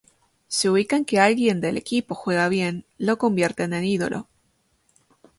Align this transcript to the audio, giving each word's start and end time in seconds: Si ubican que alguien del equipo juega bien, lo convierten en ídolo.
Si 0.47 0.67
ubican 0.67 1.05
que 1.05 1.19
alguien 1.19 1.61
del 1.61 1.77
equipo 1.77 2.15
juega 2.15 2.49
bien, 2.49 2.85
lo 2.97 3.19
convierten 3.19 3.71
en 3.73 3.83
ídolo. 3.83 4.27